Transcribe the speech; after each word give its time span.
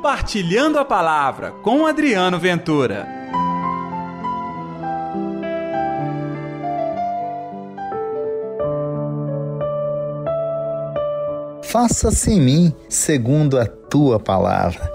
Compartilhando 0.00 0.78
a 0.78 0.84
Palavra 0.84 1.50
com 1.50 1.84
Adriano 1.84 2.38
Ventura. 2.38 3.06
Faça-se 11.62 12.32
em 12.32 12.40
mim 12.40 12.74
segundo 12.88 13.58
a 13.58 13.66
tua 13.66 14.18
palavra. 14.18 14.90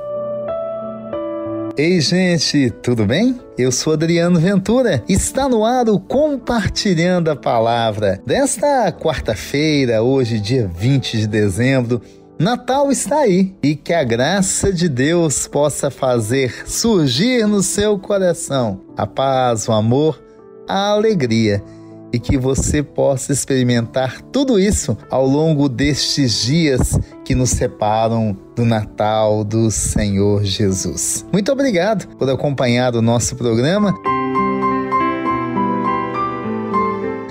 Ei, 1.78 2.02
gente, 2.02 2.72
tudo 2.72 3.06
bem? 3.06 3.40
Eu 3.60 3.72
sou 3.72 3.94
Adriano 3.94 4.40
Ventura. 4.40 5.04
Está 5.08 5.48
no 5.48 5.64
ar 5.64 5.88
o 5.88 6.00
Compartilhando 6.00 7.30
a 7.30 7.36
Palavra 7.36 8.20
desta 8.26 8.92
quarta-feira, 8.92 10.02
hoje, 10.02 10.40
dia 10.40 10.68
20 10.68 11.20
de 11.20 11.28
dezembro. 11.28 12.02
Natal 12.38 12.92
está 12.92 13.20
aí 13.20 13.56
e 13.64 13.76
que 13.76 13.94
a 13.94 14.04
graça 14.04 14.72
de 14.72 14.90
Deus 14.90 15.48
possa 15.48 15.90
fazer 15.90 16.68
surgir 16.68 17.48
no 17.48 17.64
seu 17.64 17.98
coração 17.98 18.82
a 18.98 19.08
paz, 19.08 19.70
o 19.70 19.72
amor, 19.72 20.22
a 20.68 20.90
alegria 20.90 21.64
e 22.12 22.20
que 22.20 22.38
você 22.38 22.84
possa 22.84 23.32
experimentar 23.32 24.22
tudo 24.34 24.60
isso 24.60 24.98
ao 25.10 25.26
longo 25.26 25.70
destes 25.70 26.42
dias 26.42 27.00
que 27.24 27.34
nos 27.34 27.52
separam 27.52 28.38
do 28.54 28.66
Natal 28.66 29.44
do 29.44 29.72
Senhor 29.72 30.44
Jesus. 30.44 31.26
Muito 31.32 31.52
obrigado 31.52 32.08
por 32.18 32.30
acompanhar 32.30 32.96
o 32.96 33.02
nosso 33.02 33.36
programa. 33.36 33.94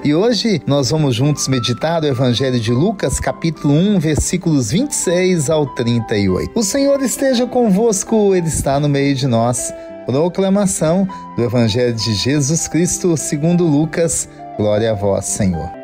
E 0.04 0.14
hoje 0.14 0.60
nós 0.66 0.90
vamos 0.90 1.16
juntos 1.16 1.48
meditar 1.48 2.02
o 2.02 2.06
Evangelho 2.06 2.60
de 2.60 2.70
Lucas, 2.70 3.18
capítulo 3.18 3.72
1, 3.72 3.98
versículos 3.98 4.70
26 4.70 5.48
ao 5.48 5.66
38. 5.74 6.52
O 6.54 6.62
Senhor 6.62 7.00
esteja 7.00 7.46
convosco, 7.46 8.34
Ele 8.34 8.46
está 8.46 8.78
no 8.78 8.86
meio 8.86 9.14
de 9.14 9.26
nós. 9.26 9.72
Proclamação 10.04 11.08
do 11.36 11.42
Evangelho 11.42 11.94
de 11.94 12.14
Jesus 12.16 12.68
Cristo, 12.68 13.16
segundo 13.16 13.64
Lucas. 13.64 14.28
Glória 14.58 14.90
a 14.90 14.94
vós, 14.94 15.24
Senhor. 15.24 15.83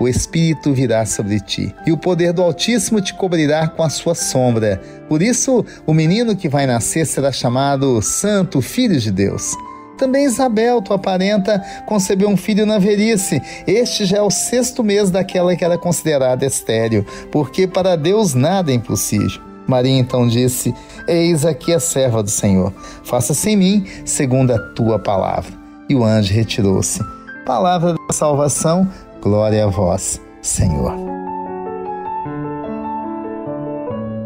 o 0.00 0.08
Espírito 0.08 0.72
virá 0.72 1.04
sobre 1.04 1.40
ti, 1.40 1.74
e 1.86 1.92
o 1.92 1.98
poder 1.98 2.32
do 2.32 2.42
Altíssimo 2.42 3.00
te 3.00 3.14
cobrirá 3.14 3.68
com 3.68 3.82
a 3.82 3.90
sua 3.90 4.14
sombra. 4.14 4.80
Por 5.08 5.22
isso, 5.22 5.64
o 5.86 5.94
menino 5.94 6.36
que 6.36 6.48
vai 6.48 6.66
nascer 6.66 7.06
será 7.06 7.32
chamado 7.32 8.00
Santo 8.02 8.60
Filho 8.60 8.98
de 8.98 9.10
Deus. 9.10 9.54
Também 9.98 10.26
Isabel, 10.26 10.80
tua 10.80 10.98
parenta, 10.98 11.60
concebeu 11.84 12.28
um 12.28 12.36
filho 12.36 12.64
na 12.64 12.78
velhice. 12.78 13.42
Este 13.66 14.04
já 14.04 14.18
é 14.18 14.22
o 14.22 14.30
sexto 14.30 14.84
mês 14.84 15.10
daquela 15.10 15.56
que 15.56 15.64
era 15.64 15.76
considerada 15.76 16.46
estéril, 16.46 17.04
porque 17.32 17.66
para 17.66 17.96
Deus 17.96 18.32
nada 18.32 18.70
é 18.70 18.74
impossível. 18.74 19.48
Maria 19.66 19.98
então 19.98 20.26
disse: 20.26 20.72
Eis 21.06 21.44
aqui 21.44 21.74
a 21.74 21.80
serva 21.80 22.22
do 22.22 22.30
Senhor, 22.30 22.72
faça-se 23.04 23.50
em 23.50 23.56
mim 23.56 23.86
segundo 24.04 24.52
a 24.52 24.58
tua 24.58 24.98
palavra. 24.98 25.52
E 25.88 25.94
o 25.94 26.04
anjo 26.04 26.32
retirou-se. 26.32 27.00
Palavra 27.44 27.94
da 27.94 28.12
salvação, 28.14 28.88
Glória 29.20 29.64
a 29.64 29.66
vós, 29.66 30.20
Senhor. 30.40 30.94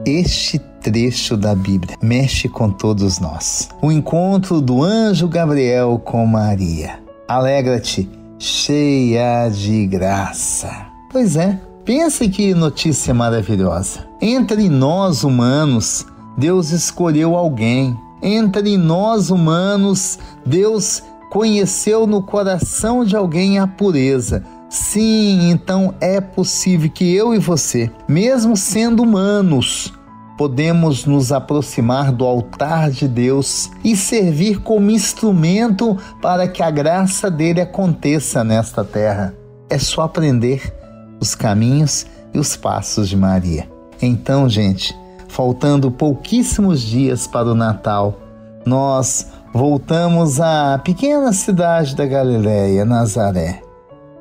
Este 0.05 0.59
trecho 0.83 1.35
da 1.35 1.55
Bíblia 1.55 1.97
mexe 2.03 2.47
com 2.47 2.69
todos 2.69 3.19
nós. 3.19 3.71
O 3.81 3.91
encontro 3.91 4.61
do 4.61 4.83
anjo 4.83 5.27
Gabriel 5.29 5.99
com 6.05 6.27
Maria. 6.27 6.99
Alegra-te, 7.27 8.11
cheia 8.39 9.49
de 9.49 9.87
graça. 9.87 10.71
Pois 11.11 11.37
é, 11.37 11.59
pense 11.87 12.29
que 12.29 12.53
notícia 12.53 13.15
maravilhosa. 13.15 14.07
Entre 14.21 14.69
nós 14.69 15.25
humanos, 15.25 16.05
Deus 16.37 16.71
escolheu 16.71 17.35
alguém. 17.35 17.97
Entre 18.23 18.77
nós 18.77 19.31
humanos, 19.31 20.19
Deus 20.45 21.03
conheceu 21.31 22.07
no 22.07 22.23
coração 22.23 23.07
de 23.07 23.17
alguém 23.17 23.59
a 23.59 23.67
pureza 23.67 24.45
Sim, 24.73 25.51
então 25.51 25.95
é 26.01 26.19
possível 26.19 26.89
que 26.89 27.15
eu 27.15 27.35
e 27.35 27.39
você, 27.39 27.91
mesmo 28.09 28.57
sendo 28.57 29.03
humanos, 29.03 29.93
podemos 30.39 31.05
nos 31.05 31.31
aproximar 31.31 32.11
do 32.11 32.25
altar 32.25 32.91
de 32.91 33.07
Deus 33.07 33.71
e 33.85 33.95
servir 33.95 34.63
como 34.63 34.91
instrumento 34.91 35.99
para 36.23 36.49
que 36.49 36.63
a 36.63 36.71
graça 36.71 37.31
dele 37.31 37.61
aconteça 37.61 38.43
nesta 38.43 38.83
terra. 38.83 39.35
É 39.69 39.79
só 39.79 40.01
aprender 40.01 40.75
os 41.21 41.35
caminhos 41.35 42.07
e 42.33 42.39
os 42.39 42.57
passos 42.57 43.11
de 43.11 43.17
Maria. 43.17 43.69
Então, 44.01 44.49
gente, 44.49 44.99
faltando 45.29 45.91
pouquíssimos 45.91 46.81
dias 46.81 47.27
para 47.27 47.49
o 47.49 47.55
Natal, 47.55 48.19
nós 48.65 49.27
voltamos 49.53 50.41
à 50.41 50.81
pequena 50.83 51.31
cidade 51.35 51.95
da 51.95 52.07
Galiléia, 52.07 52.87
Nazaré 52.87 53.71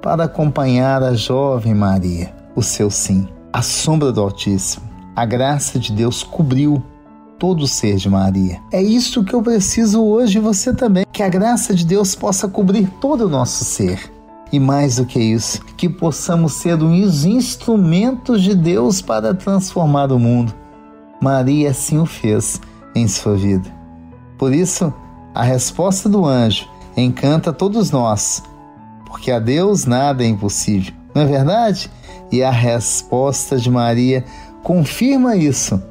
para 0.01 0.23
acompanhar 0.23 1.03
a 1.03 1.13
jovem 1.13 1.75
Maria, 1.75 2.33
o 2.55 2.63
seu 2.63 2.89
sim. 2.89 3.27
A 3.53 3.61
sombra 3.61 4.11
do 4.11 4.21
Altíssimo, 4.21 4.89
a 5.15 5.25
graça 5.25 5.77
de 5.77 5.91
Deus 5.91 6.23
cobriu 6.23 6.81
todo 7.37 7.63
o 7.63 7.67
ser 7.67 7.97
de 7.97 8.09
Maria. 8.09 8.59
É 8.71 8.81
isso 8.81 9.23
que 9.23 9.33
eu 9.33 9.41
preciso 9.41 10.03
hoje 10.03 10.39
você 10.39 10.73
também, 10.73 11.05
que 11.11 11.21
a 11.21 11.29
graça 11.29 11.73
de 11.73 11.85
Deus 11.85 12.15
possa 12.15 12.47
cobrir 12.47 12.89
todo 12.99 13.25
o 13.25 13.29
nosso 13.29 13.63
ser. 13.63 14.11
E 14.51 14.59
mais 14.59 14.97
do 14.97 15.05
que 15.05 15.19
isso, 15.19 15.63
que 15.77 15.87
possamos 15.87 16.53
ser 16.53 16.81
os 16.81 17.25
instrumentos 17.25 18.41
de 18.41 18.53
Deus 18.53 19.01
para 19.01 19.33
transformar 19.33 20.11
o 20.11 20.19
mundo. 20.19 20.53
Maria 21.21 21.71
assim 21.71 21.97
o 21.97 22.05
fez 22.05 22.59
em 22.95 23.07
sua 23.07 23.35
vida. 23.35 23.69
Por 24.37 24.53
isso, 24.53 24.93
a 25.33 25.43
resposta 25.43 26.09
do 26.09 26.25
anjo 26.25 26.67
encanta 26.97 27.53
todos 27.53 27.91
nós 27.91 28.43
porque 29.11 29.29
a 29.29 29.39
Deus 29.39 29.85
nada 29.85 30.23
é 30.23 30.27
impossível, 30.27 30.93
não 31.13 31.23
é 31.23 31.25
verdade? 31.25 31.91
E 32.31 32.41
a 32.41 32.49
resposta 32.49 33.57
de 33.57 33.69
Maria 33.69 34.23
confirma 34.63 35.35
isso. 35.35 35.83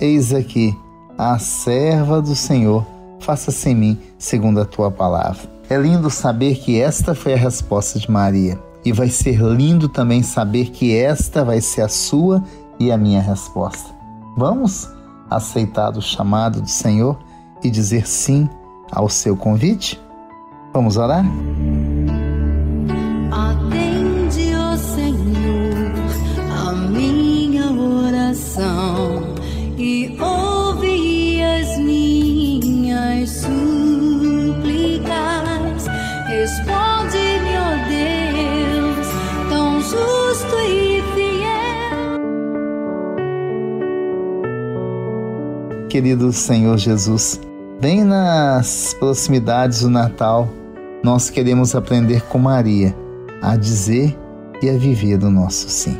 Eis 0.00 0.34
aqui, 0.34 0.76
a 1.16 1.38
serva 1.38 2.20
do 2.20 2.34
Senhor, 2.34 2.84
faça-se 3.20 3.70
em 3.70 3.74
mim 3.76 4.00
segundo 4.18 4.60
a 4.60 4.64
tua 4.64 4.90
palavra. 4.90 5.48
É 5.70 5.76
lindo 5.76 6.10
saber 6.10 6.56
que 6.56 6.80
esta 6.80 7.14
foi 7.14 7.34
a 7.34 7.36
resposta 7.36 8.00
de 8.00 8.10
Maria. 8.10 8.58
E 8.84 8.92
vai 8.92 9.08
ser 9.08 9.38
lindo 9.40 9.88
também 9.88 10.22
saber 10.22 10.70
que 10.70 10.96
esta 10.96 11.44
vai 11.44 11.60
ser 11.60 11.82
a 11.82 11.88
sua 11.88 12.42
e 12.80 12.90
a 12.90 12.98
minha 12.98 13.20
resposta. 13.20 13.94
Vamos 14.36 14.88
aceitar 15.30 15.96
o 15.96 16.02
chamado 16.02 16.60
do 16.60 16.68
Senhor 16.68 17.16
e 17.62 17.70
dizer 17.70 18.08
sim 18.08 18.48
ao 18.90 19.08
seu 19.08 19.36
convite? 19.36 20.00
Vamos 20.72 20.96
orar? 20.96 21.24
Querido 45.90 46.32
Senhor 46.32 46.78
Jesus, 46.78 47.40
Bem 47.80 48.04
nas 48.04 48.94
proximidades 48.94 49.80
do 49.80 49.90
Natal, 49.90 50.48
nós 51.02 51.30
queremos 51.30 51.74
aprender 51.74 52.22
com 52.28 52.38
Maria 52.38 52.94
a 53.42 53.56
dizer 53.56 54.16
e 54.62 54.70
a 54.70 54.74
viver 54.74 55.20
o 55.24 55.30
nosso 55.30 55.68
sim. 55.68 55.98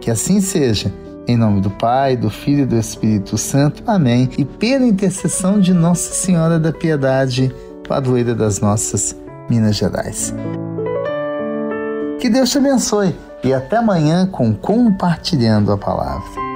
Que 0.00 0.12
assim 0.12 0.40
seja. 0.40 0.94
Em 1.26 1.36
nome 1.36 1.60
do 1.60 1.70
Pai, 1.70 2.16
do 2.16 2.30
Filho 2.30 2.62
e 2.62 2.66
do 2.66 2.76
Espírito 2.76 3.36
Santo. 3.36 3.82
Amém. 3.84 4.30
E 4.38 4.44
pela 4.44 4.86
intercessão 4.86 5.58
de 5.58 5.74
Nossa 5.74 6.12
Senhora 6.12 6.60
da 6.60 6.72
Piedade, 6.72 7.52
padroeira 7.88 8.32
das 8.32 8.60
nossas 8.60 9.16
Minas 9.50 9.74
Gerais. 9.74 10.32
Que 12.20 12.30
Deus 12.30 12.50
te 12.50 12.58
abençoe 12.58 13.12
e 13.42 13.52
até 13.52 13.78
amanhã 13.78 14.24
com 14.24 14.54
Compartilhando 14.54 15.72
a 15.72 15.76
Palavra. 15.76 16.55